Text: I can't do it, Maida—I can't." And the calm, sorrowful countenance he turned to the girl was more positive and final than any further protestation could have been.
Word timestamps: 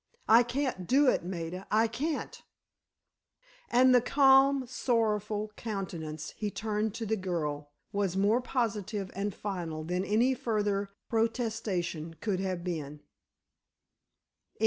I 0.27 0.41
can't 0.41 0.87
do 0.87 1.07
it, 1.09 1.23
Maida—I 1.23 1.87
can't." 1.87 2.41
And 3.69 3.93
the 3.93 4.01
calm, 4.01 4.65
sorrowful 4.65 5.51
countenance 5.55 6.31
he 6.31 6.49
turned 6.49 6.95
to 6.95 7.05
the 7.05 7.15
girl 7.15 7.69
was 7.91 8.17
more 8.17 8.41
positive 8.41 9.11
and 9.15 9.31
final 9.31 9.83
than 9.83 10.03
any 10.03 10.33
further 10.33 10.89
protestation 11.07 12.15
could 12.15 12.39
have 12.39 12.63
been. 12.63 13.01